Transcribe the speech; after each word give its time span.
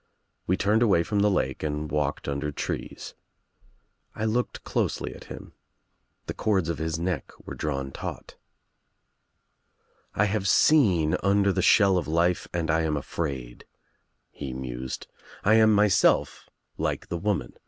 We 0.47 0.57
turned 0.57 0.81
away 0.81 1.03
from 1.03 1.19
the 1.19 1.29
lake 1.29 1.61
and 1.61 1.91
walked 1.91 2.25
riinder 2.25 2.55
trees. 2.55 3.13
I 4.15 4.25
looked 4.25 4.63
closely 4.63 5.13
at 5.13 5.25
him. 5.25 5.53
The 6.25 6.33
cords 6.33 6.69
of 6.69 6.79
lis 6.79 6.97
neck 6.97 7.31
were 7.45 7.53
drawn 7.53 7.91
taut. 7.91 8.35
"I 10.15 10.25
have 10.25 10.47
seen 10.47 11.15
under 11.21 11.53
the 11.53 11.53
32 11.53 11.53
THE 11.53 11.53
TRIUMPH 11.53 11.53
OF 11.53 11.53
THE 11.53 11.59
EGG 11.59 11.63
shell 11.65 11.97
of 11.99 12.07
life 12.07 12.47
and 12.51 12.71
I 12.71 12.81
am 12.81 12.97
afraid," 12.97 13.65
he 14.31 14.53
mused. 14.53 15.05
"I 15.43 15.53
am 15.53 15.71
myself 15.71 16.49
like 16.79 17.09
the 17.09 17.19
woman. 17.19 17.53